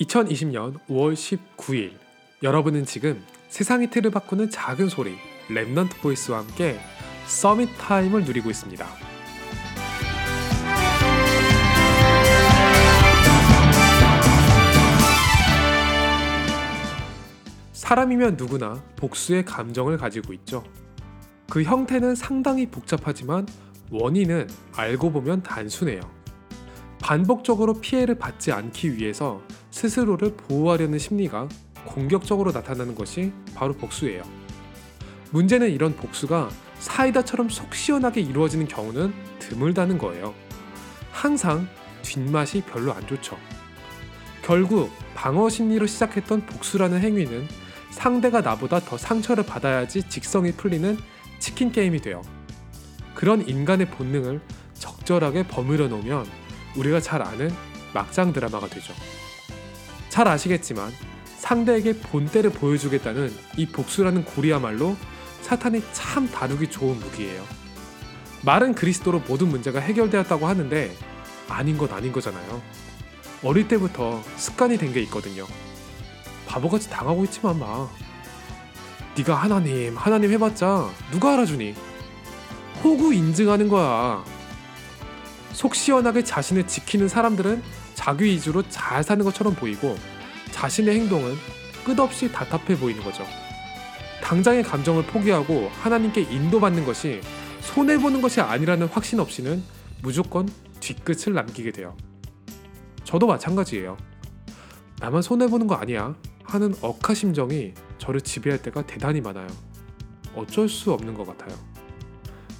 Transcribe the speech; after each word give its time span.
2020년 0.00 0.78
5월 0.88 1.12
19일 1.14 1.92
여러분은 2.42 2.86
지금 2.86 3.22
세상의 3.48 3.90
틀을 3.90 4.10
바꾸는 4.10 4.50
작은 4.50 4.88
소리 4.88 5.16
Remnant 5.48 6.00
Voice와 6.00 6.38
함께 6.38 6.78
Summit 7.26 7.68
Time을 7.78 8.24
누리고 8.24 8.48
있습니다. 8.50 8.86
사람이면 17.72 18.36
누구나 18.36 18.82
복수의 18.96 19.44
감정을 19.44 19.98
가지고 19.98 20.32
있죠. 20.34 20.64
그 21.50 21.62
형태는 21.62 22.14
상당히 22.14 22.66
복잡하지만 22.66 23.46
원인은 23.90 24.48
알고 24.76 25.10
보면 25.10 25.42
단순해요. 25.42 26.19
반복적으로 27.10 27.74
피해를 27.74 28.14
받지 28.14 28.52
않기 28.52 28.96
위해서 28.96 29.42
스스로를 29.72 30.36
보호하려는 30.36 31.00
심리가 31.00 31.48
공격적으로 31.84 32.52
나타나는 32.52 32.94
것이 32.94 33.32
바로 33.52 33.72
복수예요. 33.72 34.22
문제는 35.32 35.72
이런 35.72 35.96
복수가 35.96 36.50
사이다처럼 36.78 37.48
속 37.48 37.74
시원하게 37.74 38.20
이루어지는 38.20 38.68
경우는 38.68 39.12
드물다는 39.40 39.98
거예요. 39.98 40.34
항상 41.10 41.66
뒷맛이 42.02 42.62
별로 42.62 42.92
안 42.92 43.04
좋죠. 43.08 43.36
결국 44.42 44.92
방어 45.16 45.48
심리로 45.48 45.88
시작했던 45.88 46.46
복수라는 46.46 47.00
행위는 47.00 47.48
상대가 47.90 48.40
나보다 48.40 48.78
더 48.78 48.96
상처를 48.96 49.44
받아야지 49.44 50.08
직성이 50.08 50.52
풀리는 50.52 50.96
치킨 51.40 51.72
게임이 51.72 52.02
돼요. 52.02 52.22
그런 53.16 53.48
인간의 53.48 53.90
본능을 53.90 54.40
적절하게 54.74 55.48
버무려 55.48 55.88
놓으면 55.88 56.49
우리가 56.76 57.00
잘 57.00 57.22
아는 57.22 57.50
막장 57.92 58.32
드라마가 58.32 58.68
되죠. 58.68 58.94
잘 60.08 60.28
아시겠지만 60.28 60.92
상대에게 61.38 61.94
본때를 62.00 62.50
보여주겠다는 62.50 63.34
이 63.56 63.66
복수라는 63.66 64.24
고리야말로 64.24 64.96
사탄이 65.42 65.82
참 65.92 66.28
다루기 66.28 66.68
좋은 66.68 66.98
무기예요. 66.98 67.44
말은 68.42 68.74
그리스도로 68.74 69.22
모든 69.26 69.48
문제가 69.48 69.80
해결되었다고 69.80 70.46
하는데 70.46 70.94
아닌 71.48 71.76
것 71.78 71.92
아닌 71.92 72.12
거잖아요. 72.12 72.62
어릴 73.42 73.68
때부터 73.68 74.22
습관이 74.36 74.76
된 74.78 74.92
게 74.92 75.00
있거든요. 75.02 75.46
바보같이 76.46 76.90
당하고 76.90 77.24
있지만 77.24 77.58
마. 77.58 77.88
네가 79.16 79.34
하나님, 79.34 79.96
하나님 79.96 80.30
해봤자 80.32 80.90
누가 81.10 81.34
알아주니? 81.34 81.74
호구 82.84 83.12
인증하는 83.14 83.68
거야. 83.68 84.24
속 85.60 85.74
시원하게 85.74 86.24
자신을 86.24 86.66
지키는 86.66 87.06
사람들은 87.06 87.62
자기 87.92 88.24
위주로 88.24 88.66
잘 88.70 89.04
사는 89.04 89.22
것처럼 89.22 89.54
보이고 89.54 89.94
자신의 90.52 91.00
행동은 91.00 91.34
끝없이 91.84 92.32
답답해 92.32 92.78
보이는 92.78 93.04
거죠. 93.04 93.26
당장의 94.22 94.62
감정을 94.62 95.04
포기하고 95.04 95.68
하나님께 95.82 96.22
인도받는 96.22 96.86
것이 96.86 97.20
손해보는 97.60 98.22
것이 98.22 98.40
아니라는 98.40 98.86
확신 98.86 99.20
없이는 99.20 99.62
무조건 100.00 100.48
뒤끝을 100.80 101.34
남기게 101.34 101.72
돼요. 101.72 101.94
저도 103.04 103.26
마찬가지예요. 103.26 103.98
나만 104.98 105.20
손해보는 105.20 105.66
거 105.66 105.74
아니야 105.74 106.16
하는 106.42 106.74
억하 106.80 107.12
심정이 107.12 107.74
저를 107.98 108.22
지배할 108.22 108.62
때가 108.62 108.86
대단히 108.86 109.20
많아요. 109.20 109.48
어쩔 110.34 110.70
수 110.70 110.90
없는 110.94 111.12
것 111.12 111.26
같아요. 111.26 111.54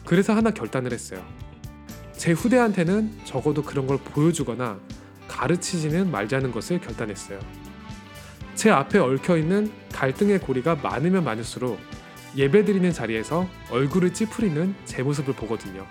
그래서 0.04 0.34
하나 0.34 0.50
결단을 0.50 0.92
했어요. 0.92 1.24
제 2.20 2.32
후대한테는 2.32 3.18
적어도 3.24 3.62
그런 3.62 3.86
걸 3.86 3.96
보여주거나 3.96 4.78
가르치지는 5.26 6.10
말자는 6.10 6.52
것을 6.52 6.78
결단했어요. 6.78 7.40
제 8.54 8.68
앞에 8.68 8.98
얽혀 8.98 9.38
있는 9.38 9.72
갈등의 9.90 10.40
고리가 10.40 10.74
많으면 10.74 11.24
많을수록 11.24 11.80
예배드리는 12.36 12.92
자리에서 12.92 13.48
얼굴을 13.70 14.12
찌푸리는 14.12 14.74
제 14.84 15.02
모습을 15.02 15.32
보거든요. 15.32 15.86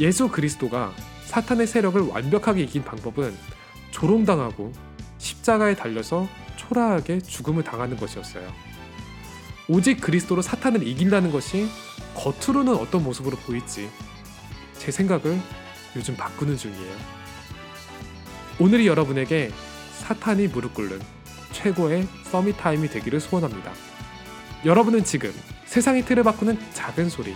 예수 0.00 0.28
그리스도가 0.28 0.92
사탄의 1.26 1.68
세력을 1.68 2.00
완벽하게 2.00 2.62
이긴 2.62 2.82
방법은 2.82 3.32
조롱당하고 3.92 4.72
십자가에 5.18 5.76
달려서 5.76 6.28
초라하게 6.56 7.20
죽음을 7.20 7.62
당하는 7.62 7.96
것이었어요. 7.96 8.52
오직 9.68 10.00
그리스도로 10.00 10.42
사탄을 10.42 10.84
이긴다는 10.84 11.30
것이 11.30 11.68
겉으로는 12.16 12.74
어떤 12.74 13.04
모습으로 13.04 13.36
보일지 13.36 13.88
제 14.80 14.90
생각을 14.90 15.38
요즘 15.94 16.16
바꾸는 16.16 16.56
중이에요. 16.56 16.96
오늘이 18.58 18.86
여러분에게 18.86 19.50
사탄이 19.98 20.48
무릎 20.48 20.72
꿇는 20.72 20.98
최고의 21.52 22.08
서밋 22.30 22.56
타임이 22.56 22.88
되기를 22.88 23.20
소원합니다. 23.20 23.72
여러분은 24.64 25.04
지금 25.04 25.34
세상의 25.66 26.06
틀을 26.06 26.22
바꾸는 26.22 26.58
작은 26.72 27.10
소리 27.10 27.34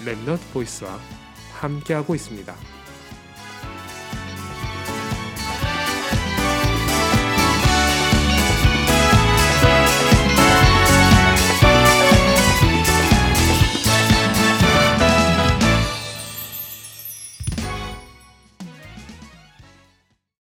랩넛 0.00 0.38
보이스와 0.52 1.00
함께하고 1.54 2.14
있습니다. 2.14 2.54